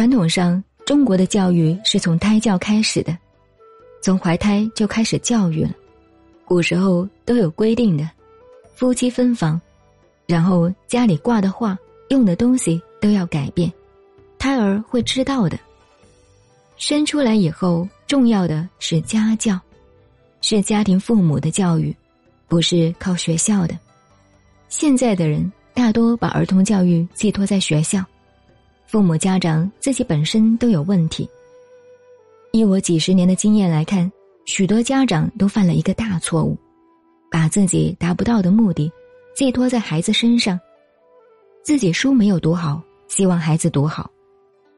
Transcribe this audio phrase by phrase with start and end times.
[0.00, 3.14] 传统上，中国的教育是从胎教开始的，
[4.00, 5.72] 从怀胎就开始教育了。
[6.46, 8.08] 古时候都有规定的，
[8.74, 9.60] 夫妻分房，
[10.24, 11.78] 然后家里挂的画、
[12.08, 13.70] 用的东西都要改变，
[14.38, 15.58] 胎儿会知道的。
[16.78, 19.60] 生出来以后，重要的是家教，
[20.40, 21.94] 是家庭父母的教育，
[22.48, 23.78] 不是靠学校的。
[24.70, 28.02] 现在的人大多把儿童教育寄托在学校。
[28.90, 31.30] 父母家长自己本身都有问题。
[32.50, 34.10] 以我几十年的经验来看，
[34.46, 36.58] 许多家长都犯了一个大错误，
[37.30, 38.90] 把自己达不到的目的
[39.32, 40.58] 寄托在孩子身上。
[41.62, 44.10] 自己书没有读好，希望孩子读好；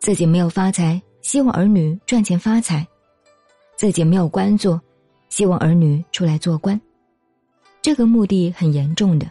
[0.00, 2.84] 自己没有发财，希望儿女赚钱发财；
[3.74, 4.78] 自己没有官做，
[5.30, 6.78] 希望儿女出来做官。
[7.80, 9.26] 这个目的很严重的，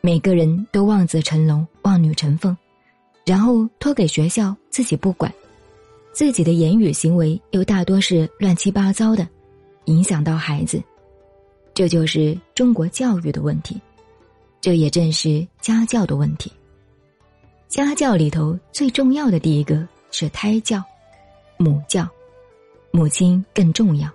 [0.00, 2.56] 每个人都望子成龙，望女成凤。
[3.30, 5.32] 然后托给学校，自己不管，
[6.12, 9.24] 自己的言语行为又大多是乱七八糟的，
[9.84, 10.82] 影响到孩子，
[11.72, 13.80] 这就是中国教育的问题，
[14.60, 16.50] 这也正是家教的问题。
[17.68, 20.82] 家教里头最重要的第一个是胎教，
[21.56, 22.08] 母教，
[22.90, 24.10] 母亲更重要。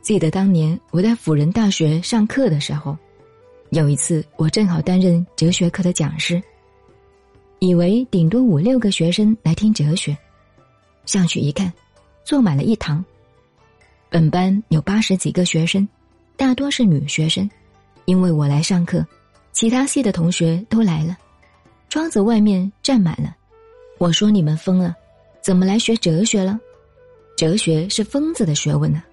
[0.00, 2.96] 记得当年我在辅仁大学上课的时候，
[3.72, 6.42] 有一次我正好担任哲学课的讲师。
[7.62, 10.18] 以为顶多五六个学生来听哲学，
[11.06, 11.72] 上去一看，
[12.24, 13.04] 坐满了一堂。
[14.10, 15.88] 本班有八十几个学生，
[16.36, 17.48] 大多是女学生，
[18.04, 19.06] 因为我来上课，
[19.52, 21.16] 其他系的同学都来了。
[21.88, 23.32] 窗子外面站满了。
[23.98, 24.96] 我说：“你们疯了，
[25.40, 26.58] 怎么来学哲学了？
[27.36, 29.04] 哲学是疯子的学问呢。”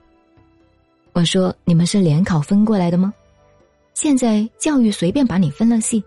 [1.14, 3.14] 我说：“你们是联考分过来的吗？
[3.94, 6.04] 现在教育随便把你分了系，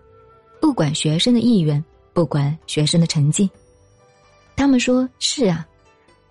[0.59, 1.81] 不管学生的意愿。”
[2.13, 3.49] 不管学生的成绩，
[4.55, 5.65] 他们说是啊，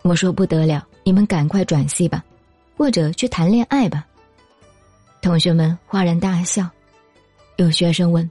[0.02, 2.24] 我说不得了，你们赶快转系吧，
[2.76, 4.06] 或者去谈恋爱吧。
[5.20, 6.68] 同学们哗然大笑。
[7.56, 8.28] 有学生问：“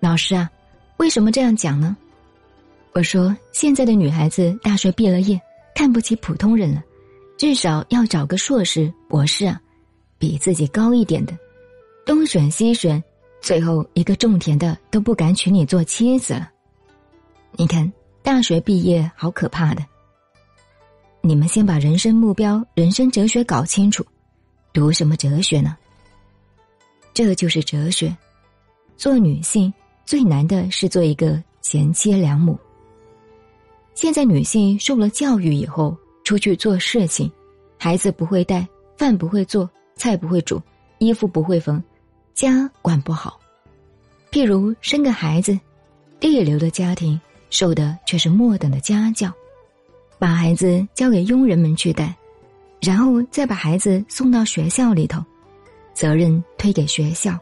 [0.00, 0.50] 老师啊，
[0.96, 1.96] 为什么这样讲呢？”
[2.94, 5.40] 我说：“现在的女孩子大学毕了业，
[5.74, 6.82] 看不起普通人了，
[7.36, 9.60] 至少要找个硕士、博士啊，
[10.18, 11.36] 比自己高一点的，
[12.06, 13.02] 东选西选，
[13.42, 16.50] 最后一个种田的都不敢娶你做妻子了。”
[17.58, 17.90] 你看，
[18.22, 19.82] 大学毕业好可怕的。
[21.22, 24.04] 你们先把人生目标、人生哲学搞清楚，
[24.74, 25.74] 读什么哲学呢？
[27.14, 28.14] 这就是哲学。
[28.98, 29.72] 做女性
[30.04, 32.58] 最难的是做一个贤妻良母。
[33.94, 37.32] 现在女性受了教育以后，出去做事情，
[37.78, 38.68] 孩子不会带，
[38.98, 40.60] 饭不会做，菜不会煮，
[40.98, 41.82] 衣服不会缝，
[42.34, 43.40] 家管不好。
[44.30, 45.58] 譬如生个孩子，
[46.20, 47.18] 一流的家庭。
[47.50, 49.32] 受的却是末等的家教，
[50.18, 52.14] 把孩子交给佣人们去带，
[52.80, 55.24] 然后再把孩子送到学校里头，
[55.94, 57.38] 责任推给学校。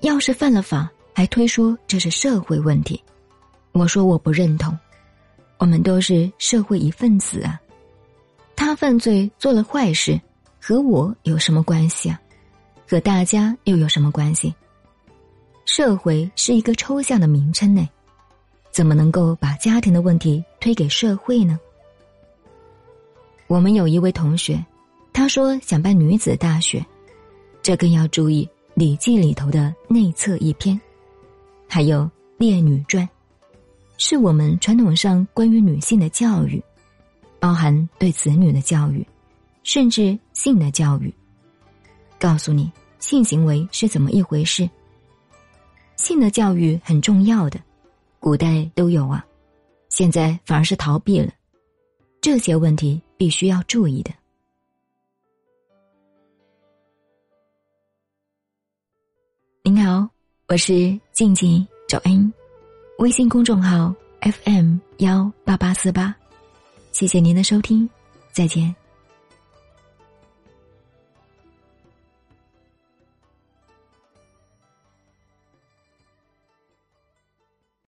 [0.00, 3.02] 要是犯了法，还推说这是社会问题。
[3.72, 4.76] 我说我不认同，
[5.58, 7.60] 我们都是社会一份子啊。
[8.54, 10.20] 他犯罪做了坏事，
[10.60, 12.20] 和我有什么关系啊？
[12.86, 14.54] 和大家又有什么关系？
[15.64, 17.88] 社会是一个抽象的名称呢。
[18.74, 21.56] 怎么能够把家庭的问题推给社会呢？
[23.46, 24.60] 我们有一位同学，
[25.12, 26.84] 他说想办女子大学，
[27.62, 30.78] 这更要注意《礼记》里头的内侧一篇，
[31.68, 32.00] 还有
[32.36, 33.06] 《列女传》，
[33.96, 36.60] 是我们传统上关于女性的教育，
[37.38, 39.06] 包含对子女的教育，
[39.62, 41.14] 甚至性的教育，
[42.18, 44.68] 告诉你性行为是怎么一回事。
[45.94, 47.60] 性的教育很重要的。
[48.24, 49.22] 古代都有啊，
[49.90, 51.30] 现在反而是逃避了，
[52.22, 54.10] 这些问题必须要注意的。
[59.62, 60.08] 您好，
[60.48, 62.32] 我是静静找恩，
[62.96, 66.16] 微信公众号 FM 幺八八四八，
[66.92, 67.86] 谢谢您的收听，
[68.32, 68.74] 再见。